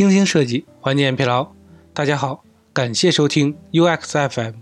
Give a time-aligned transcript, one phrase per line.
[0.00, 1.46] 精心设计，缓解疲劳。
[1.92, 4.54] 大家好，感谢收听 UX FM，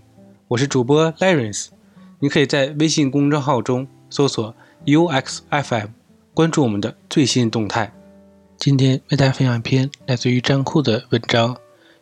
[0.49, 1.77] 我是主播 l a r e n c e。
[2.19, 4.53] 你可以在微信公众号中搜索
[4.85, 5.91] UX FM，
[6.33, 7.89] 关注我们的最新动态。
[8.57, 11.55] 今天为大家分享一篇来自于站酷的文章：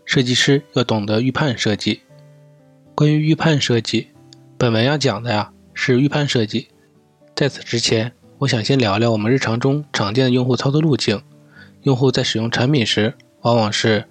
[0.03, 2.01] 设计师要懂得预判设计。
[2.95, 4.07] 关于预判设计，
[4.57, 6.69] 本文要讲的呀是预判设计。
[7.35, 11.21] 在此之前，我想先聊聊我们日常中常见的用户操作路径。
[11.83, 13.13] 用户在使用产品时，
[13.47, 14.03] 往往是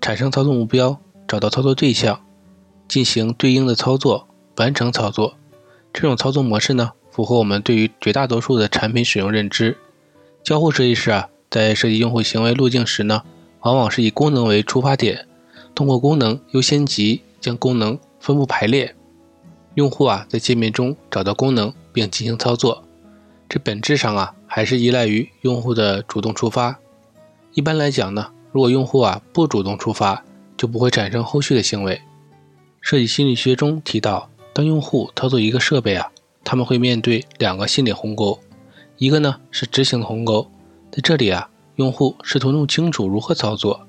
[0.00, 2.22] 产生操作目标、找到操作对象、
[2.88, 5.34] 进行对应的操作、完成操作。
[5.92, 9.76] 这种操作模式呢，符合我们对于绝大多数的产品使用认知。
[10.42, 13.24] 交互设计师啊，在设计用户行为路径时呢，
[13.60, 15.28] 往往是以功能为出发点，
[15.74, 18.96] 通过功能优先级将功能分布排列。
[19.74, 22.82] 用户啊，在界面中找到功能并进行操作。
[23.50, 26.78] 这本质上啊，还是依赖于用户的主动出发。
[27.52, 30.24] 一般来讲呢，如果用户啊不主动出发，
[30.56, 32.00] 就不会产生后续的行为。
[32.80, 36.10] 设计心理学中提到，当用户操作一个设备啊，
[36.44, 38.38] 他们会面对两个心理鸿沟，
[38.96, 40.50] 一个呢是执行的鸿沟，
[40.90, 43.86] 在这里啊，用户试图弄清楚如何操作；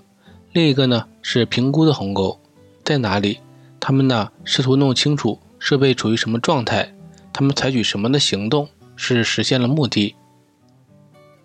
[0.54, 2.40] 另一个呢是评估的鸿沟，
[2.84, 3.40] 在哪里？
[3.80, 6.94] 他们呢试图弄清楚设备处于什么状态，
[7.32, 8.68] 他们采取什么的行动。
[9.02, 10.14] 是实现了目的。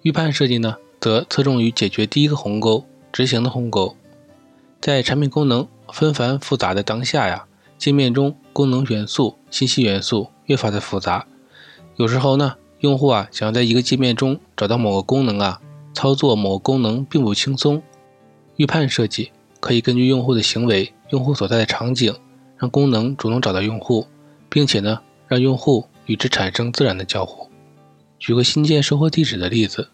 [0.03, 3.97] 预判设计呢，则侧重于解决第一个鸿沟——执行的鸿沟。
[4.81, 7.47] 在产品功能纷繁复杂的当下呀，
[7.79, 11.25] 界面中功能元素、信息元素越发的复杂。
[11.95, 15.61] 有时候呢，用户啊想要在一个界面中找到某个功能啊，
[15.95, 17.81] 操作某个功能并不轻松。
[18.57, 22.13] 预判设计可以根据用户的行为、用户所在的场景，
[22.59, 24.07] 让功能主动找到用户，
[24.49, 25.87] 并且呢，让用户。
[26.07, 27.49] 与之产生自然的交互。
[28.19, 29.89] 举个新建收货地址的例子，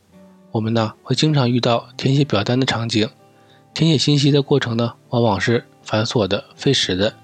[0.51, 3.09] 我们呢会经常遇到填写表单的场景，
[3.73, 7.15] 填写信息的过程呢往往是繁琐的、费时的，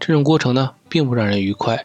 [0.00, 1.84] 这种过程呢并不让人愉快。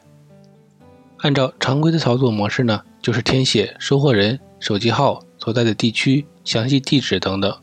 [1.17, 7.57] 按照常规的操作模式呢，就是填写收货人手机号、所在的地区、详细地址等等。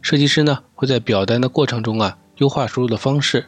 [0.00, 3.46] 设计师呢会在表单的过程中啊优化输入的方式，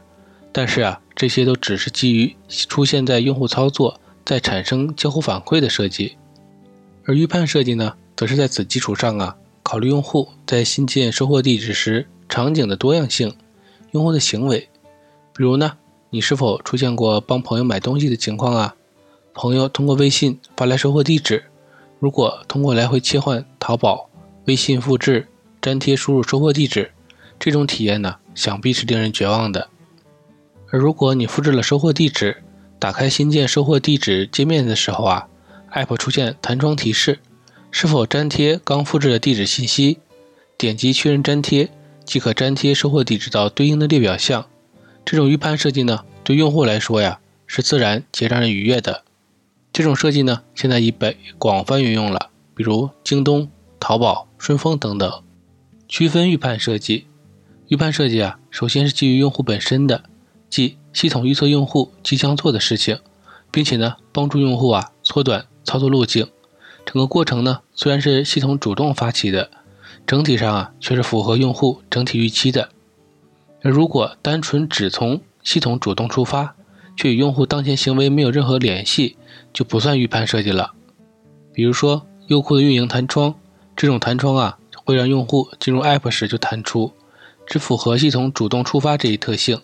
[0.53, 4.01] 但是啊这些都只是基于出现在用户操作。
[4.25, 6.17] 在产生交互反馈的设计，
[7.05, 13.37] 而预判设计呢，则是在此基础上啊，考虑用户在新建收货地址时场景的多样性，
[13.91, 14.69] 用户的行为，
[15.37, 15.77] 比如呢，
[16.11, 18.75] 你是否出现过帮朋友买东西的情况啊？
[19.35, 21.45] 朋友通过微信发来收货地址，
[21.99, 24.09] 如果通过来回切换淘宝、
[24.47, 25.29] 微信复制、
[25.61, 26.91] 粘贴输入收货地址，
[27.39, 29.69] 这种体验呢，想必是令人绝望的。
[30.71, 32.43] 而如果你复制了收货地址，
[32.79, 35.29] 打开新建收货地址界面的时候啊
[35.73, 37.19] ，App 出现弹窗提示，
[37.79, 39.99] 是否粘贴刚复制的地址信息？
[40.57, 41.69] 点击确认粘贴，
[42.07, 44.47] 即可粘贴收货地址到对应的列表项。
[45.05, 49.05] 这种预判设计呢，对用户来说呀，是自然且让人愉悦的。
[49.75, 55.23] 这种设计呢，现在已被广泛运用了，比如京东、淘宝、顺丰等等。
[55.87, 57.05] 区分预判设计，
[57.69, 60.05] 预判设计啊，首先是基于用户本身的，
[60.49, 60.79] 即。
[60.95, 63.01] 系统预测用户即将做的事情，
[63.51, 66.27] 并且呢，帮助用户啊缩短操作路径。
[66.87, 69.51] 整个过程呢，虽然是系统主动发起的，
[70.07, 72.71] 整体上啊却是符合用户整体预期的。
[73.61, 76.55] 那如果单纯只从系统主动出发，
[76.97, 79.17] 却与用户当前行为没有任何联系，
[79.53, 80.73] 就不算预判设计了。
[81.53, 83.35] 比如说优酷的运营弹窗，
[83.77, 86.93] 这种弹窗啊会让用户进入 App 时就弹出，
[87.47, 89.61] 只符合系统主动出发这一特性。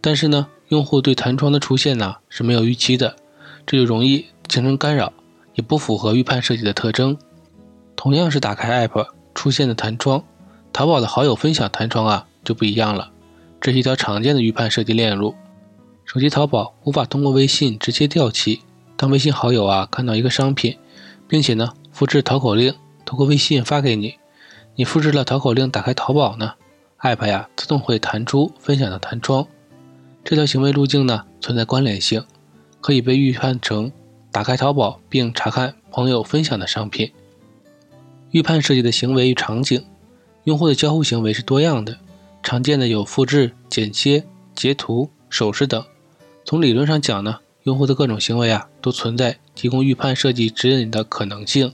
[0.00, 0.46] 但是呢。
[0.68, 3.16] 用户对弹窗的出现呢是没有预期的，
[3.64, 5.14] 这就容易形成干扰，
[5.58, 7.18] 也不符合预判设计的特征。
[7.96, 10.22] 同样是打开 App 出现的弹窗，
[10.72, 13.10] 淘宝的好友分享弹窗啊就不一样了。
[13.60, 15.34] 这是一条常见的预判设计链路。
[16.04, 18.62] 手机淘宝无法通过微信直接调起，
[18.96, 20.78] 当微信好友啊看到一个商品，
[21.26, 22.72] 并且呢复制淘口令，
[23.04, 24.14] 通过微信发给你，
[24.76, 26.52] 你复制了淘口令，打开淘宝呢
[27.00, 29.44] ，App 呀自动会弹出分享的弹窗。
[30.24, 32.24] 这条行为路径呢存在关联性，
[32.80, 33.90] 可以被预判成
[34.30, 37.12] 打开淘宝并查看朋友分享的商品。
[38.30, 39.84] 预判设计的行为与场景，
[40.44, 41.98] 用户的交互行为是多样的，
[42.42, 45.82] 常见的有复制、剪切、截图、手势等。
[46.44, 51.72] 从理论上讲呢，用户的各种行为啊都存在提供预判设计指引的可能性。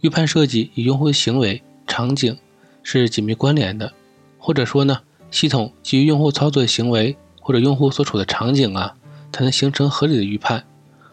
[0.00, 2.38] 预判设计与用户的行为、场景
[2.82, 3.92] 是紧密关联的，
[4.38, 5.00] 或者说呢，
[5.30, 7.16] 系统基于用户操作的行为。
[7.40, 8.94] 或者用户所处的场景啊，
[9.32, 10.66] 才能形成合理的预判，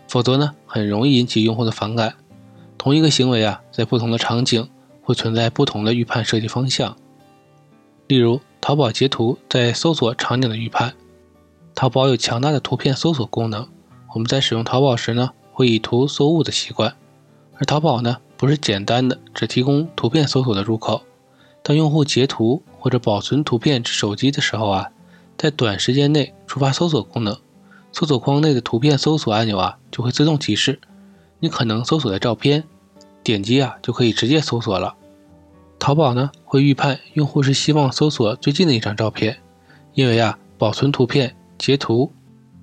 [0.08, 2.16] 否则呢，很容易引起用户的反感。
[2.78, 4.70] 同一个行为啊，在不同的场景
[5.02, 6.96] 会存在不同的预判设计方向。
[8.08, 10.94] 例如，淘宝截图在搜索场景的预判。
[11.74, 13.68] 淘宝有强大的图片搜索功能，
[14.14, 16.96] 我们在使用淘宝时呢，会以图搜物的习惯。
[17.58, 21.02] 而淘宝呢，不是简单的只提供图片搜索的入口。
[21.64, 24.92] 当用户截图或者保存图片至手机的时候啊，
[25.36, 27.36] 在短时间内触发搜索功能，
[27.98, 30.82] 搜索框内的图片搜索按钮啊就会自动提示
[31.40, 32.66] 你可能搜索的照片，
[33.24, 34.96] 点击啊就可以直接搜索了。
[35.80, 39.38] 淘宝呢会预判用户是希望搜索最近的一张照片，
[39.94, 42.12] 因为啊保存图片截图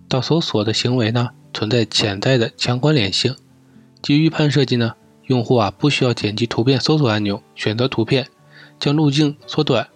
[0.06, 3.34] 到搜索的行为呢存在潜在的强关联性。
[4.02, 4.94] 基于预判设计呢，
[5.28, 8.28] 用户啊不需要点击图片搜索按钮选择图片。
[8.80, 9.86] 将路径缩短，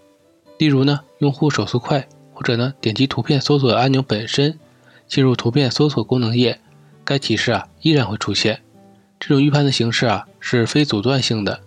[0.58, 4.56] 例如呢，用户手速快，或者呢，点击图片搜索按钮本身，
[5.06, 6.60] 进入图片搜索功能页，
[7.04, 8.62] 该提示啊依然会出现。
[9.18, 11.60] 这种预判的形式啊是非阻断性的，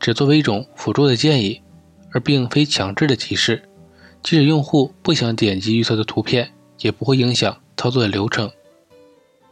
[0.00, 1.60] 只作为一种辅助的建议，
[2.12, 3.62] 而并非强制的提示。
[4.22, 6.50] 即使用户不想点击预测的图片，
[6.80, 8.50] 也不会影响操作的流程。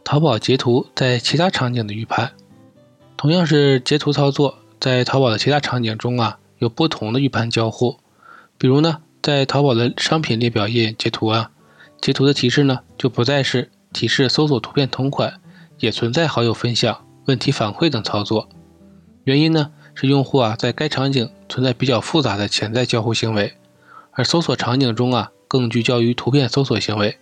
[0.03, 2.33] 淘宝截图在其他场景的预判，
[3.15, 6.39] 同样是截图操作，在淘宝的其他场景中啊。
[6.59, 7.99] 有不同的预判交互，
[8.57, 11.51] 比如呢，在淘宝的商品列表页截图啊，
[12.01, 15.39] 截图的提示呢就不再是提示搜索图片同款，
[15.79, 18.47] 也存在好友分享、问题反馈等操作。
[19.23, 23.53] 原因呢是用户啊在该场景存在比较复杂的潜在交互行为，
[24.11, 27.17] 而搜索场景中啊更聚焦于图片搜索行为。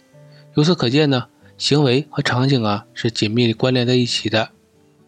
[0.55, 1.25] 由此可见呢，
[1.57, 4.49] 行为和场景啊是紧密关联在一起的，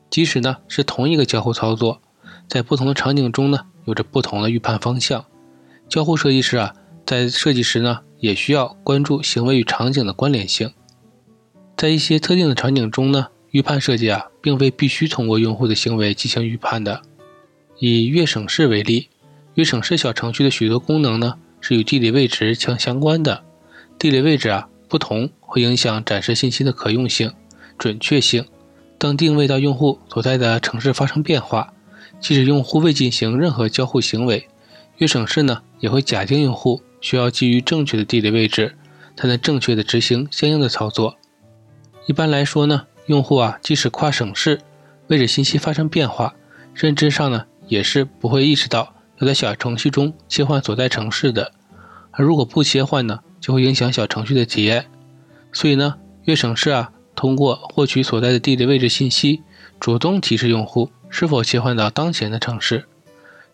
[0.09, 2.01] 即使呢是同一个交互操作，
[2.47, 3.59] 在不同的场景中呢。
[3.85, 5.23] 有着不同的预判方向，
[5.87, 6.73] 交互设计师啊，
[7.05, 10.71] 在设计时呢，也需要关注行为与场景的关联性。
[11.75, 17.01] 在一些特定的场景中呢，预判设计啊，并非必须通过用户的行为进行预判的。
[17.79, 19.09] 以月省市为例，
[19.53, 23.43] 月省市小程序的许多功能呢，是与地理位置相相关的。
[23.99, 27.31] 地理位置啊不同，会影响展示信息的可用性、
[27.77, 28.45] 准确性。
[28.97, 31.73] 当定位到用户所在的城市发生变化。
[32.19, 34.47] 即使用户未进行任何交互行为，
[34.97, 38.75] 月省市呢也会假定用户需要基于正确的地理位置，
[39.15, 41.17] 才能正确的执行相应的操作。
[42.05, 44.59] 一般来说呢，用户啊即使跨省市，
[45.07, 46.33] 位置信息发生变化，
[46.73, 51.51] 认知上呢也是不会意识到要在小程序中切换所在城市的。
[52.11, 54.85] 而如果不切换呢，就会影响小程序的体验。
[55.53, 59.41] 所以呢，越省事啊通过获取所在的地理位置信息，
[59.79, 60.91] 主动提示用户。
[61.09, 62.83] 是否切换到当前的城市？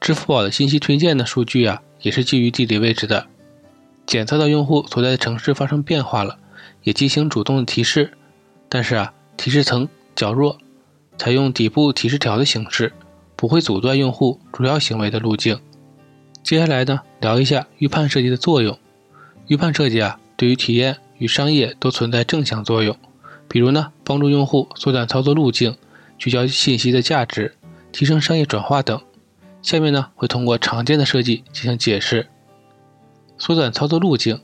[0.02, 3.28] 支付宝的信息推荐的数据啊，也是基于地理位置的。
[4.06, 6.38] 检测到用户所在的城市发生变化了，
[6.84, 8.14] 也进行主动的提示。
[8.70, 10.58] 但是啊，提示层较弱，
[11.18, 12.94] 采用底部提示条的形式，
[13.36, 15.60] 不会阻断用户主要行为的路径。
[16.42, 18.78] 接下来呢，聊一下预判设计的作用。
[19.48, 22.96] 预判设计啊，对于体验与商业都存在正向作用。
[23.48, 25.76] 比如呢，帮助用户缩短操作路径。
[26.16, 27.56] 聚焦信息的价值，
[27.92, 29.02] 提升商业转化等。
[29.62, 32.28] 下面呢会通过常见的设计进行解释。
[33.44, 34.40] 缩短操作路径，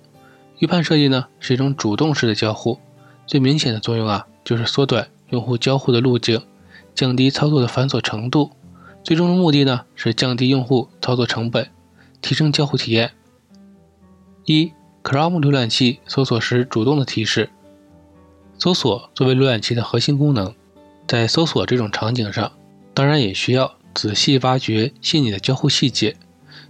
[0.57, 2.77] 预判设计呢是一种主动式的交互，
[3.25, 6.41] 最明显的作用啊就是缩短用户交互的路径，
[6.93, 8.51] 降低操作的繁琐程度。
[9.01, 11.69] 最终的目的呢是降低用户操作成本，
[12.21, 13.13] 提升交互体验。
[14.43, 14.69] 一
[15.01, 17.49] ，Chrome 浏览器搜索时主动的提示。
[18.57, 20.53] 搜索作为浏览器的核心功能。
[21.07, 22.51] 在搜索这种场景上，
[22.93, 26.17] 当然也需要仔细挖掘细腻的交互细节。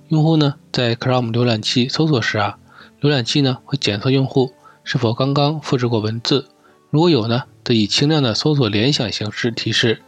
[0.10, 2.58] 用户呢，在 Chrome 浏览器搜索时啊，
[3.00, 4.52] 浏览器呢会检测用户
[4.84, 6.48] 是否刚刚复制过文字，
[6.90, 10.02] 如果有呢，则以轻量的搜索联想形式提示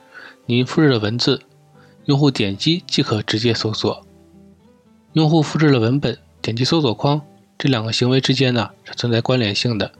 [0.47, 1.41] 您复制了文字，
[2.05, 4.03] 用户点击即可直接搜索。
[5.13, 7.21] 用户复制了文本，点击搜索框，
[7.59, 9.91] 这两个行为之间呢是存在关联性的。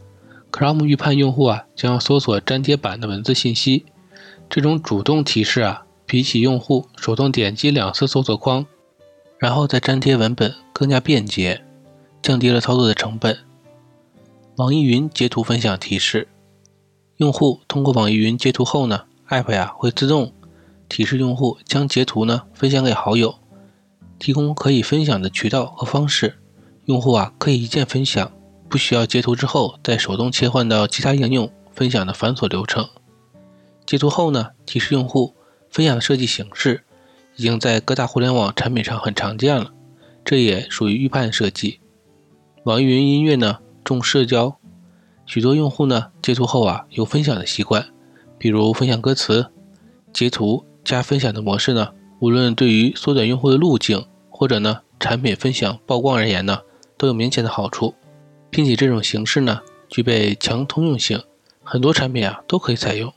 [0.52, 3.86] Chrome 预判用户啊将要搜索粘贴板的文字信息。
[4.50, 8.66] 这种主动提示啊，比起用户手动点击两次搜索框，
[9.42, 11.64] 然后再粘贴文本更加便捷，
[12.22, 13.40] 降低了操作的成本。
[14.58, 16.28] 网易云截图分享提示：
[17.18, 20.32] 用户通过网易云截图后呢，App 呀会自动
[20.88, 23.34] 提示用户将截图呢分享给好友，
[24.20, 26.38] 提供可以分享的渠道和方式。
[26.86, 28.32] 用户啊可以一键分享，
[28.70, 32.88] 不需要截图之后再手动切换到其他应用分享的繁琐流程。
[33.88, 35.34] 截图后呢，提示用户
[35.72, 36.84] 分享的设计形式
[37.42, 39.74] 已经在各大互联网产品上很常见了，
[40.24, 41.80] 这也属于预判设计。
[42.66, 44.60] 网易云音乐呢重社交，
[45.26, 47.84] 许多用户呢截图后啊有分享的习惯，
[48.38, 49.48] 比如分享歌词。
[50.14, 56.60] 截图加分享的模式呢，无论对于缩短用户的路径，或者呢产品分享曝光而言呢，
[56.96, 57.96] 都有明显的好处，
[58.52, 61.20] 并且这种形式呢具备强通用性，
[61.64, 63.12] 很多产品啊都可以采用，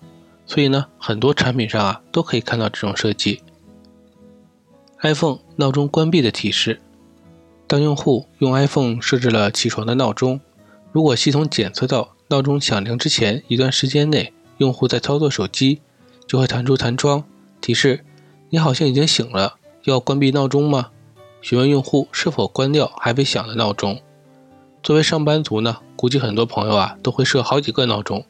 [0.47, 3.43] 所以呢很多产品上啊都可以看到这种设计。
[5.05, 6.81] iPhone 闹钟关闭的提示：
[7.67, 10.41] 当用户用 iPhone 设置了起床的闹钟，
[10.93, 15.83] 如果系统检测到闹钟响铃之前一段时间内用户在操作手机，
[16.27, 17.23] 就会弹出弹窗
[17.61, 18.03] 提示
[18.49, 20.89] ：“你好像已经醒了，要关闭闹钟吗？”
[21.43, 24.01] 询问用户是否关掉还未响的闹钟。
[24.83, 28.25] 作为上班族呢，估计很多朋友啊都会设好几个闹钟，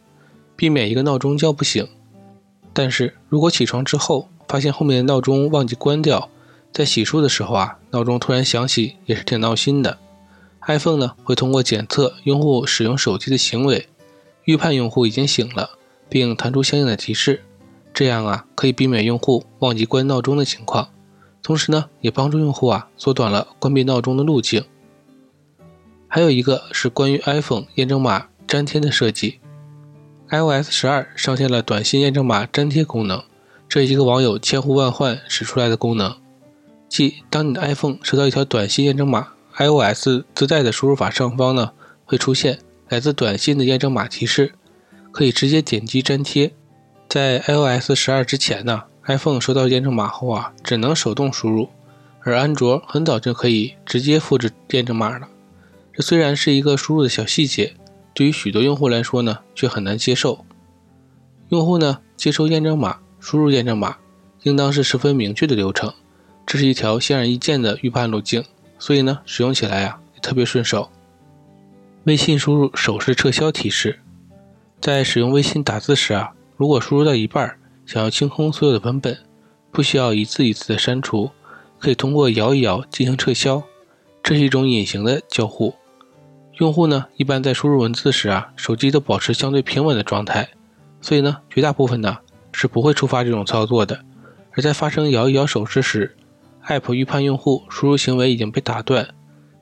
[0.57, 1.87] 避免一个闹钟叫不醒。
[2.73, 6.29] 但是如果起床之后发现后面的闹钟忘记关掉，
[6.75, 9.97] 在洗漱的时候啊，闹钟突然响起，也是挺闹心的。
[10.67, 13.89] iPhone 呢会通过检测用户使用手机的行为，
[14.43, 15.79] 预判用户已经醒了，
[16.09, 17.45] 并弹出相应的提示。
[17.93, 20.89] 这样啊，可以避免用户忘记关闹钟的情况，
[21.45, 24.65] 同时呢，也帮助用户啊缩短了关闭闹钟的路径。
[26.09, 29.39] 还有一个是关于 iPhone 验证码粘贴的设计
[30.29, 33.23] ，iOS 十二上线了短信验证码粘贴功能，
[33.69, 36.17] 这一个网友千呼万唤使出来的功能。
[36.95, 41.73] 即当你的 iPhone 收到一条短信验证码，iOS 自带的输入法上方呢
[42.05, 44.53] 会出现来自短信的验证码提示，
[45.11, 46.53] 可以直接点击粘贴。
[47.09, 51.69] 在 iOS 十二之前呢，iPhone 收到验证码后啊只能手动输入，
[52.21, 55.27] 而安卓很早就可以直接复制验证码了。
[55.93, 57.75] 这虽然是一个输入的小细节，
[58.15, 60.45] 对于许多用户来说呢却很难接受。
[61.49, 63.97] 用户呢接收验证码、输入验证码，
[64.45, 65.93] 应当是十分明确的流程。
[66.47, 68.45] 这是一条显而易见的预判路径，
[68.79, 70.91] 所以呢，使用起来啊也特别顺手。
[72.05, 74.01] 微信输入手势撤销提示，
[74.81, 79.19] 在使用微信打字时啊，如果输入到一半，想要清空所有的文本，
[79.73, 81.31] 不需要一字一字的删除，
[81.79, 83.63] 可以通过摇一摇进行撤销。
[84.23, 85.75] 这是一种隐形的交互。
[86.59, 90.49] 用户呢，一般在输入文字时啊，手机都保持相对平稳的状态，
[91.01, 92.19] 所以呢，绝大部分呢
[92.53, 93.99] 是不会触发这种操作的。
[94.53, 96.15] 而在发生摇一摇手势时
[96.69, 99.09] ，App 预判用户输入行为已经被打断，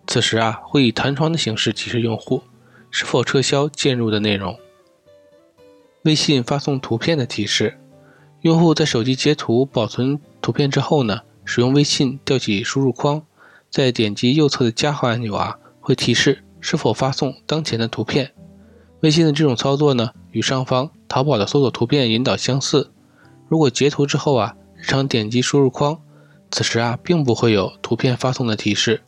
[0.07, 2.43] 此时啊会以弹窗的形式提示用户
[2.91, 4.59] 是否撤销键入的内容。
[6.03, 7.79] 微信发送图片的提示，
[8.41, 13.23] 用户在手机截图保存图片之后呢，使用微信调起输入框，
[13.71, 18.33] 再点击右侧的加号按钮啊，会提示是否发送当前的图片。
[19.01, 22.91] 微信的这种操作呢，与上方淘宝的搜索图片引导相似。
[23.49, 26.01] 如果截图之后啊，日常点击输入框。
[26.53, 29.01] 此时啊，并不会有图片发送的提示，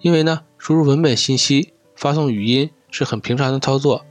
[0.00, 4.06] 因为呢，输入文本信息、发送语音是很平常的操作。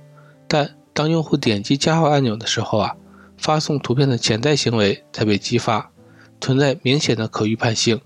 [0.47, 2.95] 但当用户点击加号按钮的时候啊，
[3.35, 5.91] 发送图片的潜在行为才被激发，
[6.39, 7.99] 存在明显的可预判性。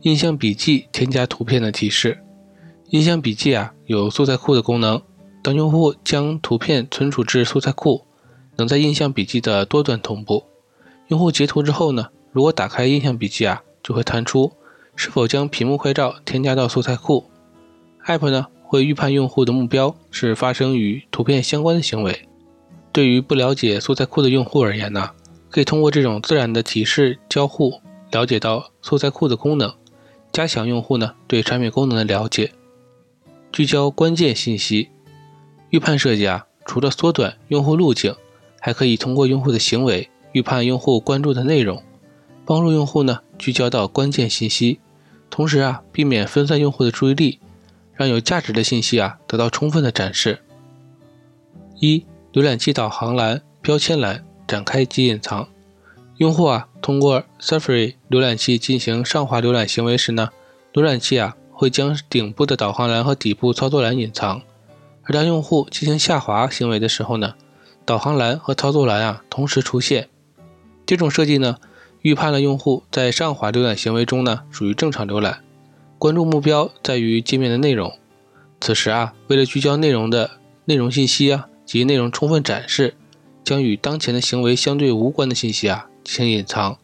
[0.00, 2.18] 印象笔记添加图片的提示，
[2.88, 5.00] 印象笔记啊有素材库的功能，
[5.44, 8.04] 当用户将图片存储至素材库，
[8.56, 10.42] 能在印象笔记的多端同步。
[11.06, 12.08] 用户截图之后呢？
[12.32, 14.52] 如果打开印象笔记啊，就会弹出
[14.94, 17.28] 是否将屏幕快照添加到素材库。
[18.06, 22.28] App 呢会预判用户的目标是发生与图片相关的行为。
[22.92, 25.10] 对于不了解素材库的用户而言呢，
[25.50, 29.72] 可以通过这种自然的提示交互，了解到素材库的功能，
[30.32, 32.52] 加强用户呢对产品功能的了解。
[33.52, 34.90] 聚焦关键信息，
[35.70, 38.14] 预判设计啊，除了缩短用户路径，
[38.60, 41.82] 还可以通过用户的行为预判用户关注的内容。
[42.50, 44.80] 帮助用户呢聚焦到关键信息，
[45.30, 47.38] 同时啊避免分散用户的注意力，
[47.94, 50.40] 让有价值的信息啊得到充分的展示。
[51.78, 55.46] 一、浏览器导航栏、标签栏展开及隐藏。
[56.16, 60.30] 用户啊通过 Safari 浏览器进行上滑浏览行为时呢，
[60.72, 64.42] 浏览器啊会将顶部的导航栏和底部操作栏隐藏，
[65.04, 67.34] 而当用户进行下滑行为的时候呢，
[67.84, 70.08] 导航栏和操作栏啊同时出现。
[70.84, 71.56] 这种设计呢。
[72.02, 75.40] 预判了用户在上滑浏览行为中呢，属于正常浏览，
[75.98, 77.92] 关注目标在于界面的内容。
[78.60, 80.30] 此时啊，为了聚焦内容的
[80.64, 82.94] 内容信息啊及内容充分展示，
[83.44, 86.78] 将与当前的行为相对无关的信息啊进行隐藏。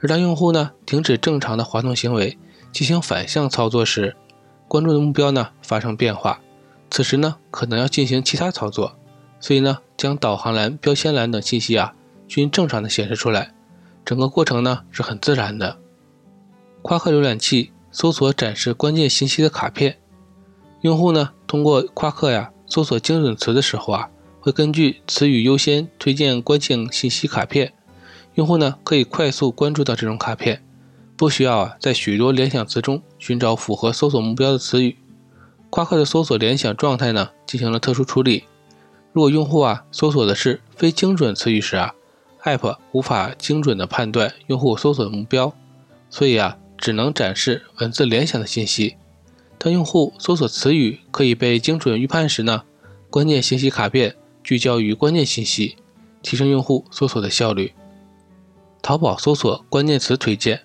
[0.00, 2.38] 而当用户呢停止正常的滑动行为，
[2.72, 4.16] 进行反向操作时，
[4.66, 6.40] 关注的目标呢发生变化，
[6.90, 8.96] 此时呢可能要进行其他操作，
[9.38, 11.94] 所以呢将导航栏、标签栏等信息啊
[12.26, 13.52] 均正常的显示出来。
[14.10, 15.78] 整个过程呢是很自然的。
[16.82, 19.98] 夸克浏览器搜索展示关键信息的卡片，
[20.80, 27.72] 用户呢通过夸克呀搜索精准词的时候啊，会根据词语优先推荐关键信息卡片。
[28.34, 30.60] 用户呢可以快速关注到这种卡片，
[31.16, 34.98] 不需要啊在许多联想词中寻找符合搜索目标的词语。
[35.70, 38.42] 夸克的搜索联想状态呢进行了特殊处理。
[39.12, 41.94] 如果用户啊搜索的是非精准词语时啊
[42.44, 45.52] ，App 无法精准的判断用户搜索的目标，
[46.08, 48.96] 所以啊只能展示文字联想的信息。
[49.58, 52.62] 当用户搜索词语可以被精准预判时呢，
[53.10, 55.76] 关键信息卡片聚焦于关键信息，
[56.22, 57.74] 提升用户搜索的效率。
[58.80, 60.62] 淘宝搜索关键词推荐，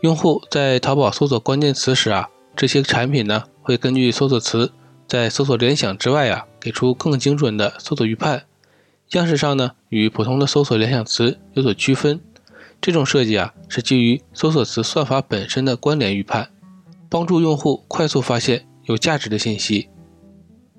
[0.00, 4.72] 用户在淘宝搜索关键词时啊，这些产品呢会根据搜索词
[5.06, 8.47] 在搜索联想之外啊，给出更精准的搜索预判。
[9.10, 12.20] 样式上呢与普通的搜索联想词有所区分。
[12.80, 16.50] 这种设计啊是基于搜索词算法本身的关联预判，
[17.08, 19.88] 帮助用户快速发现有价值的信息，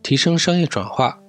[0.02, 1.20] 提升商业转化。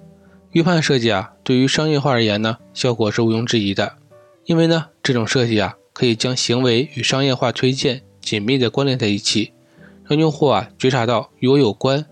[0.51, 3.97] 预判设计啊对于商业化而言呢，效果是毋庸置疑的。
[4.45, 9.53] 因为呢，这种设计啊，可以将行为与商业化推荐紧密的关联在一起，
[10.05, 12.05] 让用户啊觉察到与我有关，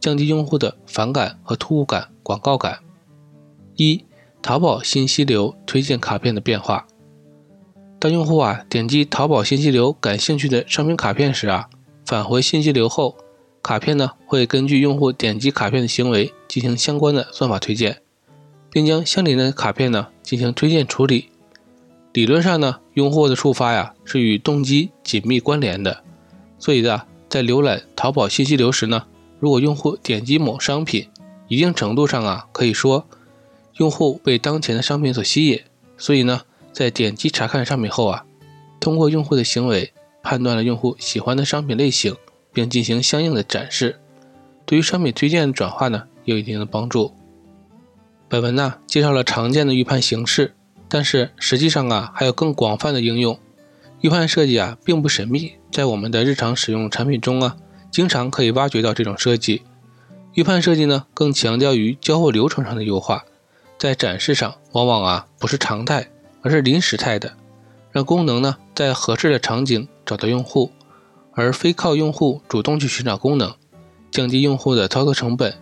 [0.00, 2.80] 降低用户的反感和突兀感、广告感。
[3.76, 4.04] 一、
[4.42, 6.86] 淘宝信息流推荐卡片的变化。
[8.00, 11.70] 当用户啊点击淘宝信息流感兴趣的商品卡片时啊，
[12.04, 13.16] 返回信息流后，
[13.62, 18.02] 卡片呢会根据用户点击卡片的行为进行相关的算法推荐，
[18.72, 21.28] 并将相邻的卡片呢进行推荐处理。
[22.12, 26.02] 理论上呢，用户的触发呀是与动机紧密关联的，
[26.58, 29.04] 所以呢，在浏览淘宝信息流时呢，
[29.38, 31.08] 如果用户点击某商品，
[31.46, 33.06] 一定程度上啊可以说，
[33.76, 35.60] 用户被当前的商品所吸引，
[35.96, 38.24] 所以呢，在点击查看商品后啊，
[38.80, 42.14] 通过用户的行为判断了用户喜欢的商品类型，
[42.52, 43.98] 并进行相应的展示，
[44.64, 47.12] 对于商品推荐的转化呢有一定的帮助。
[48.28, 50.54] 本文呢介绍了常见的预判形式。
[50.94, 53.38] 但是实际上啊，还有更广泛的应用。
[54.02, 57.56] 预判设计啊，并不神秘，在我们的日常使用产品中啊，
[57.90, 59.62] 经常可以挖掘到这种设计。
[60.34, 63.24] 预判设计呢，更强调于交互流程上的优化，
[63.82, 66.08] 在展示上往往啊不是常态，
[66.40, 67.32] 而是临时态的，
[67.90, 70.70] 让功能呢在合适的场景找到用户，
[71.32, 73.52] 而非靠用户主动去寻找功能，
[74.12, 75.52] 降低用户的操作成本。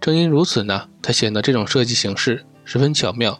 [0.00, 3.38] 正因如此呢，它显得这种设计形式十分巧妙。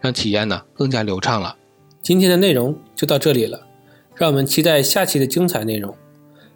[0.00, 1.56] 让体验呢更加流畅了。
[2.00, 3.66] 今天的内容就到这里了，
[4.14, 5.92] 让我们期待下期的精彩内容。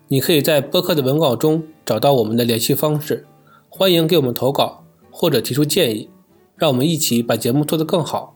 [0.07, 3.27] 你可以在播客的文稿中找到我们的联系方式，
[3.69, 6.09] 欢迎给我们投稿或者提出建议，
[6.57, 8.35] 让我们一起把节目做得更好。